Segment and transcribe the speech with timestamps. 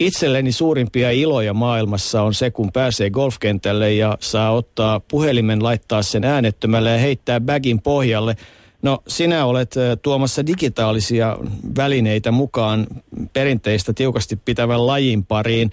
[0.00, 6.24] itselleni suurimpia iloja maailmassa on se, kun pääsee golfkentälle ja saa ottaa puhelimen, laittaa sen
[6.24, 8.36] äänettömälle ja heittää bagin pohjalle.
[8.82, 11.36] No sinä olet tuomassa digitaalisia
[11.76, 12.86] välineitä mukaan
[13.32, 15.70] perinteistä tiukasti pitävän lajin pariin.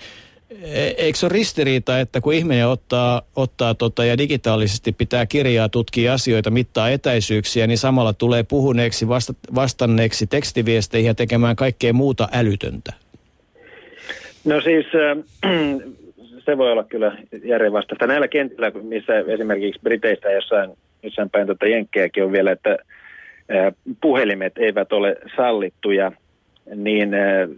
[0.62, 5.70] E, eikö se ole ristiriita, että kun ihminen ottaa, ottaa tota ja digitaalisesti pitää kirjaa,
[5.70, 12.30] tutkia asioita, mittaa etäisyyksiä, niin samalla tulee puhuneeksi, vasta, vastanneeksi tekstiviesteihin ja tekemään kaikkea muuta
[12.32, 13.07] älytöntä?
[14.48, 14.86] No siis
[16.46, 18.08] se voi olla kyllä järjenvastaista.
[18.08, 20.70] Näillä kentillä, missä esimerkiksi Briteistä jossain,
[21.04, 22.78] jossain päin tuota Jenkkejäkin on vielä, että
[24.02, 26.12] puhelimet eivät ole sallittuja,
[26.76, 27.10] niin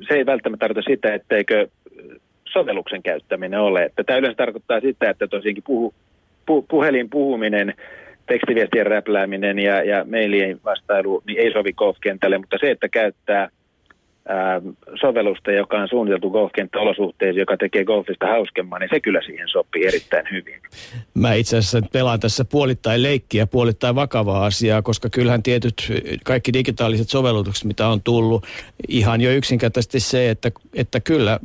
[0.08, 1.68] se ei välttämättä tarkoita sitä, etteikö
[2.54, 3.92] sovelluksen käyttäminen ole.
[4.06, 5.94] Tämä yleensä tarkoittaa sitä, että tosiaankin puhu,
[6.46, 7.74] pu, puhelin puhuminen,
[8.28, 13.50] tekstiviestien räplääminen ja, ja mailien vastailu niin ei sovi golfkentälle, mutta se, että käyttää
[15.02, 20.26] sovellusta, joka on suunniteltu golfkenttäolosuhteisiin, joka tekee golfista hauskemman, niin se kyllä siihen sopii erittäin
[20.32, 20.62] hyvin.
[21.14, 25.76] Mä itse asiassa pelaan tässä puolittain leikkiä, puolittain vakavaa asiaa, koska kyllähän tietyt
[26.24, 28.46] kaikki digitaaliset sovellutukset, mitä on tullut,
[28.88, 31.40] ihan jo yksinkertaisesti se, että, että kyllä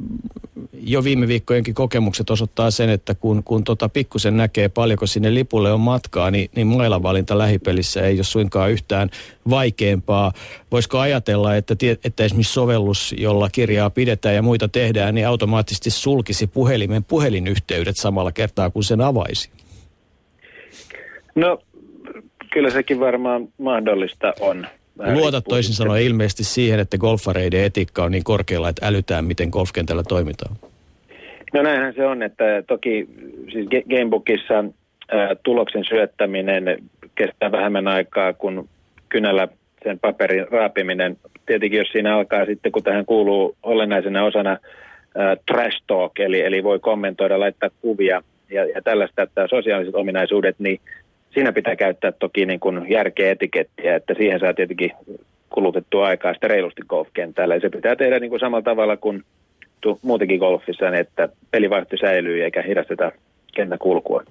[0.87, 5.73] jo viime viikkojenkin kokemukset osoittaa sen, että kun, kun tota pikkusen näkee paljonko sinne lipulle
[5.73, 9.11] on matkaa, niin, niin mailavalinta lähipelissä ei ole suinkaan yhtään
[9.51, 10.33] vaikeampaa.
[10.73, 16.47] Voisiko ajatella, että, että esimerkiksi sovellus, jolla kirjaa pidetään ja muita tehdään, niin automaattisesti sulkisi
[16.47, 19.51] puhelimen puhelinyhteydet samalla kertaa, kun sen avaisi?
[21.35, 21.59] No,
[22.53, 24.67] kyllä sekin varmaan mahdollista on.
[25.15, 30.03] Luotat toisin sanoen ilmeisesti siihen, että golfareiden etiikka on niin korkealla, että älytään, miten golfkentällä
[30.03, 30.57] toimitaan.
[31.55, 33.09] No näinhän se on, että toki
[33.53, 34.65] siis Gamebookissa
[35.43, 36.79] tuloksen syöttäminen
[37.15, 38.69] kestää vähemmän aikaa kuin
[39.09, 39.49] kynällä
[39.85, 41.17] sen paperin raapiminen.
[41.47, 44.57] Tietenkin jos siinä alkaa sitten, kun tähän kuuluu olennaisena osana
[45.15, 50.57] ää, trash talk, eli, eli voi kommentoida, laittaa kuvia ja, ja tällaista, että sosiaaliset ominaisuudet,
[50.59, 50.81] niin
[51.35, 54.93] siinä pitää käyttää toki niin kuin järkeä etikettiä, että siihen saa tietenkin
[55.51, 57.55] kulutettua aikaa sitten reilusti golfkentällä.
[57.55, 59.23] Ja se pitää tehdä niin kuin samalla tavalla kuin
[60.03, 63.13] muutenkin golfissa, niin että pelivaihto säilyy eikä hidasteta
[63.55, 64.25] kentän kulkua.